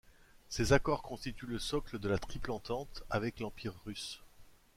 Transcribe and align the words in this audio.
Ces 0.49 0.73
accords 0.73 1.03
constituent 1.03 1.45
le 1.45 1.59
socle 1.59 1.99
de 1.99 2.09
la 2.09 2.17
Triple-Entente, 2.17 3.03
avec 3.11 3.39
l'Empire 3.39 3.75
russe. 3.85 4.19